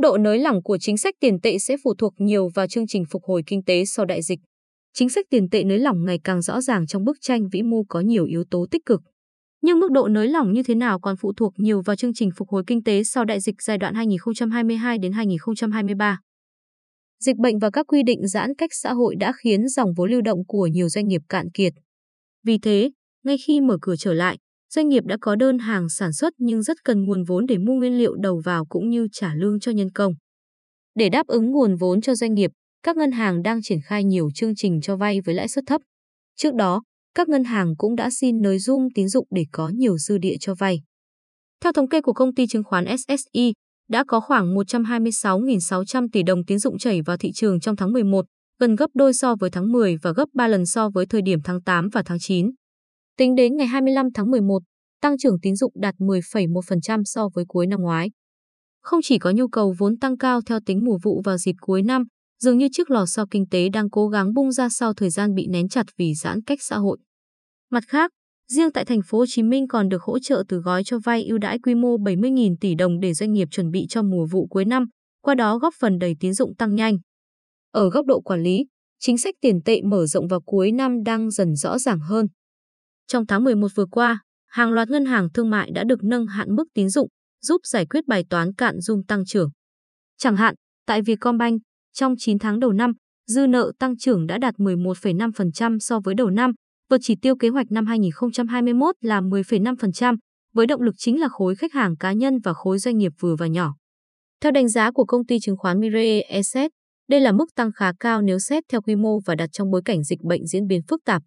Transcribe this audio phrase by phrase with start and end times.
[0.00, 3.04] Độ nới lỏng của chính sách tiền tệ sẽ phụ thuộc nhiều vào chương trình
[3.10, 4.38] phục hồi kinh tế sau đại dịch.
[4.94, 7.82] Chính sách tiền tệ nới lỏng ngày càng rõ ràng trong bức tranh vĩ mô
[7.88, 9.00] có nhiều yếu tố tích cực.
[9.62, 12.30] Nhưng mức độ nới lỏng như thế nào còn phụ thuộc nhiều vào chương trình
[12.36, 16.20] phục hồi kinh tế sau đại dịch giai đoạn 2022 đến 2023.
[17.24, 20.20] Dịch bệnh và các quy định giãn cách xã hội đã khiến dòng vốn lưu
[20.20, 21.72] động của nhiều doanh nghiệp cạn kiệt.
[22.44, 22.90] Vì thế,
[23.24, 24.38] ngay khi mở cửa trở lại,
[24.74, 27.74] doanh nghiệp đã có đơn hàng sản xuất nhưng rất cần nguồn vốn để mua
[27.74, 30.12] nguyên liệu đầu vào cũng như trả lương cho nhân công.
[30.94, 32.50] Để đáp ứng nguồn vốn cho doanh nghiệp,
[32.82, 35.80] các ngân hàng đang triển khai nhiều chương trình cho vay với lãi suất thấp.
[36.36, 36.82] Trước đó,
[37.14, 40.36] các ngân hàng cũng đã xin nới dung tín dụng để có nhiều dư địa
[40.40, 40.80] cho vay.
[41.62, 43.52] Theo thống kê của công ty chứng khoán SSI,
[43.88, 48.26] đã có khoảng 126.600 tỷ đồng tín dụng chảy vào thị trường trong tháng 11,
[48.60, 51.38] gần gấp đôi so với tháng 10 và gấp 3 lần so với thời điểm
[51.44, 52.50] tháng 8 và tháng 9.
[53.20, 54.62] Tính đến ngày 25 tháng 11,
[55.00, 58.10] tăng trưởng tín dụng đạt 10,1% so với cuối năm ngoái.
[58.82, 61.82] Không chỉ có nhu cầu vốn tăng cao theo tính mùa vụ vào dịp cuối
[61.82, 62.04] năm,
[62.42, 65.34] dường như chiếc lò xo kinh tế đang cố gắng bung ra sau thời gian
[65.34, 66.98] bị nén chặt vì giãn cách xã hội.
[67.70, 68.10] Mặt khác,
[68.52, 71.24] riêng tại thành phố Hồ Chí Minh còn được hỗ trợ từ gói cho vay
[71.24, 74.46] ưu đãi quy mô 70.000 tỷ đồng để doanh nghiệp chuẩn bị cho mùa vụ
[74.46, 74.84] cuối năm,
[75.22, 76.98] qua đó góp phần đẩy tín dụng tăng nhanh.
[77.70, 78.66] Ở góc độ quản lý,
[78.98, 82.26] chính sách tiền tệ mở rộng vào cuối năm đang dần rõ ràng hơn.
[83.10, 86.54] Trong tháng 11 vừa qua, hàng loạt ngân hàng thương mại đã được nâng hạn
[86.56, 87.08] mức tín dụng,
[87.42, 89.50] giúp giải quyết bài toán cạn dung tăng trưởng.
[90.18, 90.54] Chẳng hạn,
[90.86, 91.60] tại Vietcombank,
[91.92, 92.92] trong 9 tháng đầu năm,
[93.26, 96.50] dư nợ tăng trưởng đã đạt 11,5% so với đầu năm,
[96.90, 100.16] vượt chỉ tiêu kế hoạch năm 2021 là 10,5%,
[100.54, 103.36] với động lực chính là khối khách hàng cá nhân và khối doanh nghiệp vừa
[103.36, 103.74] và nhỏ.
[104.40, 106.70] Theo đánh giá của công ty chứng khoán Mirae Asset,
[107.08, 109.82] đây là mức tăng khá cao nếu xét theo quy mô và đặt trong bối
[109.84, 111.22] cảnh dịch bệnh diễn biến phức tạp.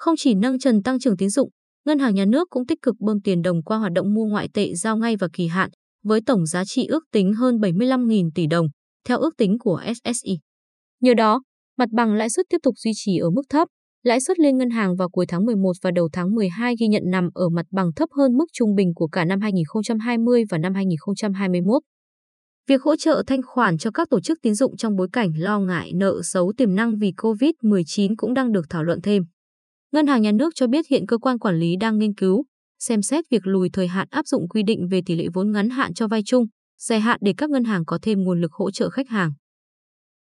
[0.00, 1.50] Không chỉ nâng trần tăng trưởng tín dụng,
[1.86, 4.48] Ngân hàng Nhà nước cũng tích cực bơm tiền đồng qua hoạt động mua ngoại
[4.54, 5.70] tệ giao ngay và kỳ hạn,
[6.04, 8.66] với tổng giá trị ước tính hơn 75.000 tỷ đồng,
[9.08, 10.38] theo ước tính của SSI.
[11.00, 11.42] Nhờ đó,
[11.78, 13.68] mặt bằng lãi suất tiếp tục duy trì ở mức thấp,
[14.02, 17.02] lãi suất liên ngân hàng vào cuối tháng 11 và đầu tháng 12 ghi nhận
[17.06, 20.74] nằm ở mặt bằng thấp hơn mức trung bình của cả năm 2020 và năm
[20.74, 21.82] 2021.
[22.68, 25.58] Việc hỗ trợ thanh khoản cho các tổ chức tín dụng trong bối cảnh lo
[25.58, 29.22] ngại nợ xấu tiềm năng vì COVID-19 cũng đang được thảo luận thêm.
[29.92, 32.44] Ngân hàng Nhà nước cho biết hiện cơ quan quản lý đang nghiên cứu,
[32.78, 35.70] xem xét việc lùi thời hạn áp dụng quy định về tỷ lệ vốn ngắn
[35.70, 36.46] hạn cho vay chung,
[36.78, 39.32] dài hạn để các ngân hàng có thêm nguồn lực hỗ trợ khách hàng.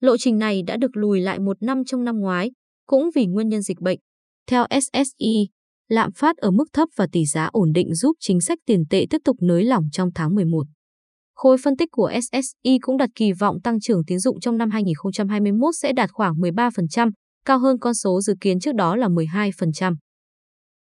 [0.00, 2.50] Lộ trình này đã được lùi lại một năm trong năm ngoái,
[2.86, 3.98] cũng vì nguyên nhân dịch bệnh.
[4.46, 5.48] Theo SSI,
[5.88, 9.06] lạm phát ở mức thấp và tỷ giá ổn định giúp chính sách tiền tệ
[9.10, 10.62] tiếp tục nới lỏng trong tháng 11.
[11.34, 14.70] Khối phân tích của SSI cũng đặt kỳ vọng tăng trưởng tín dụng trong năm
[14.70, 17.10] 2021 sẽ đạt khoảng 13%,
[17.44, 19.94] cao hơn con số dự kiến trước đó là 12%.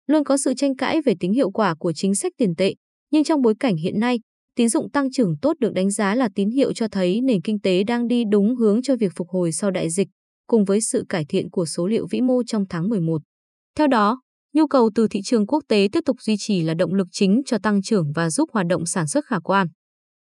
[0.06, 2.74] Luôn có sự tranh cãi về tính hiệu quả của chính sách tiền tệ,
[3.10, 4.20] nhưng trong bối cảnh hiện nay,
[4.56, 7.60] tín dụng tăng trưởng tốt được đánh giá là tín hiệu cho thấy nền kinh
[7.60, 10.08] tế đang đi đúng hướng cho việc phục hồi sau đại dịch,
[10.46, 13.22] cùng với sự cải thiện của số liệu vĩ mô trong tháng 11.
[13.76, 14.20] Theo đó,
[14.54, 17.42] nhu cầu từ thị trường quốc tế tiếp tục duy trì là động lực chính
[17.46, 19.66] cho tăng trưởng và giúp hoạt động sản xuất khả quan.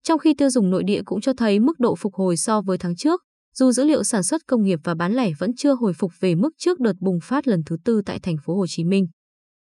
[0.03, 2.79] Trong khi tiêu dùng nội địa cũng cho thấy mức độ phục hồi so với
[2.79, 3.23] tháng trước,
[3.61, 6.35] dù dữ liệu sản xuất công nghiệp và bán lẻ vẫn chưa hồi phục về
[6.35, 9.07] mức trước đợt bùng phát lần thứ tư tại thành phố Hồ Chí Minh.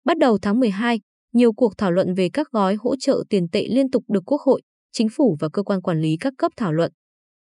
[0.04, 1.00] Bắt đầu tháng 12,
[1.32, 4.40] nhiều cuộc thảo luận về các gói hỗ trợ tiền tệ liên tục được Quốc
[4.40, 4.62] hội,
[4.92, 6.92] chính phủ và cơ quan quản lý các cấp thảo luận.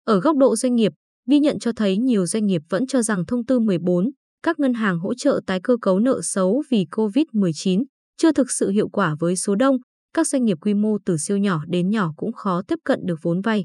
[0.04, 0.92] Ở góc độ doanh nghiệp,
[1.30, 4.10] ghi nhận cho thấy nhiều doanh nghiệp vẫn cho rằng thông tư 14,
[4.42, 7.84] các ngân hàng hỗ trợ tái cơ cấu nợ xấu vì COVID-19
[8.16, 9.76] chưa thực sự hiệu quả với số đông,
[10.14, 13.16] các doanh nghiệp quy mô từ siêu nhỏ đến nhỏ cũng khó tiếp cận được
[13.22, 13.64] vốn vay.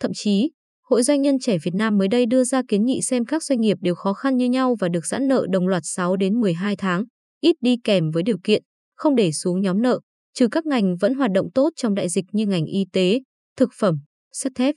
[0.00, 0.50] Thậm chí,
[0.90, 3.60] Hội Doanh nhân trẻ Việt Nam mới đây đưa ra kiến nghị xem các doanh
[3.60, 6.76] nghiệp đều khó khăn như nhau và được giãn nợ đồng loạt 6 đến 12
[6.76, 7.04] tháng,
[7.40, 8.62] ít đi kèm với điều kiện
[8.96, 10.00] không để xuống nhóm nợ,
[10.34, 13.20] trừ các ngành vẫn hoạt động tốt trong đại dịch như ngành y tế,
[13.56, 13.98] thực phẩm,
[14.32, 14.74] sắt thép.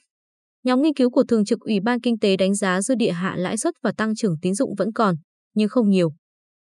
[0.63, 3.35] Nhóm nghiên cứu của Thường trực Ủy ban Kinh tế đánh giá dư địa hạ
[3.37, 5.15] lãi suất và tăng trưởng tín dụng vẫn còn,
[5.53, 6.09] nhưng không nhiều.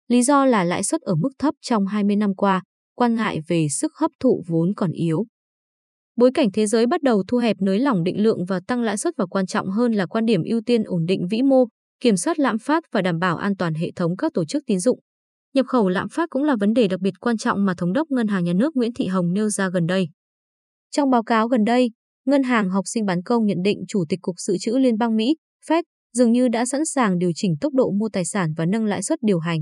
[0.08, 2.62] Lý do là lãi suất ở mức thấp trong 20 năm qua,
[2.94, 5.26] quan ngại về sức hấp thụ vốn còn yếu.
[6.16, 8.96] Bối cảnh thế giới bắt đầu thu hẹp nới lỏng định lượng và tăng lãi
[8.96, 11.64] suất và quan trọng hơn là quan điểm ưu tiên ổn định vĩ mô,
[12.00, 14.80] kiểm soát lạm phát và đảm bảo an toàn hệ thống các tổ chức tín
[14.80, 14.98] dụng.
[15.54, 18.10] Nhập khẩu lạm phát cũng là vấn đề đặc biệt quan trọng mà Thống đốc
[18.10, 20.08] Ngân hàng Nhà nước Nguyễn Thị Hồng nêu ra gần đây.
[20.90, 21.90] Trong báo cáo gần đây,
[22.26, 25.16] Ngân hàng Học sinh bán công nhận định Chủ tịch Cục Dự trữ Liên bang
[25.16, 25.36] Mỹ,
[25.68, 28.84] Fed, dường như đã sẵn sàng điều chỉnh tốc độ mua tài sản và nâng
[28.84, 29.60] lãi suất điều hành.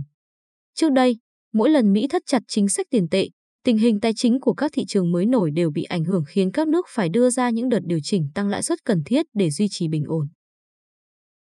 [0.75, 1.17] Trước đây,
[1.53, 3.29] mỗi lần Mỹ thắt chặt chính sách tiền tệ,
[3.65, 6.51] tình hình tài chính của các thị trường mới nổi đều bị ảnh hưởng khiến
[6.53, 9.51] các nước phải đưa ra những đợt điều chỉnh tăng lãi suất cần thiết để
[9.51, 10.29] duy trì bình ổn.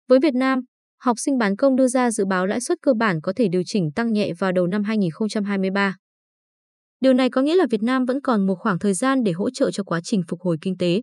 [0.08, 0.60] Với Việt Nam,
[1.00, 3.62] học sinh bán công đưa ra dự báo lãi suất cơ bản có thể điều
[3.66, 5.96] chỉnh tăng nhẹ vào đầu năm 2023.
[7.00, 9.50] Điều này có nghĩa là Việt Nam vẫn còn một khoảng thời gian để hỗ
[9.50, 11.02] trợ cho quá trình phục hồi kinh tế.